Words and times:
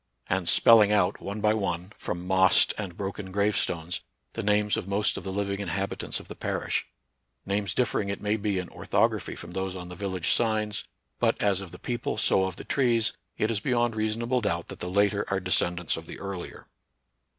37 0.29 0.37
and 0.39 0.49
spelling 0.49 0.91
out, 0.91 1.21
one 1.21 1.41
by 1.41 1.53
one, 1.53 1.93
from 1.95 2.25
mossed 2.25 2.73
and 2.75 2.97
broken 2.97 3.31
gravestones, 3.31 4.01
the 4.33 4.41
names 4.41 4.75
of 4.75 4.87
most 4.87 5.15
of 5.15 5.23
the 5.23 5.31
living 5.31 5.59
inhabitants 5.59 6.19
of 6.19 6.27
the 6.27 6.33
parish,— 6.33 6.87
names 7.45 7.71
differ 7.75 8.01
ing 8.01 8.09
it 8.09 8.19
may 8.19 8.35
be 8.35 8.57
in 8.57 8.67
orthography 8.69 9.35
from 9.35 9.51
those 9.51 9.75
on 9.75 9.89
the 9.89 9.95
village 9.95 10.31
signs; 10.31 10.85
but, 11.19 11.39
as 11.39 11.61
of 11.61 11.69
the 11.69 11.77
people, 11.77 12.17
so 12.17 12.45
of 12.45 12.55
the 12.55 12.63
trees, 12.63 13.13
it 13.37 13.51
is 13.51 13.59
beyond 13.59 13.95
reasonable 13.95 14.41
doubt 14.41 14.69
that 14.69 14.79
the 14.79 14.89
later 14.89 15.23
are 15.27 15.39
descendants 15.39 15.95
of 15.95 16.07
the 16.07 16.19
earlier. 16.19 16.65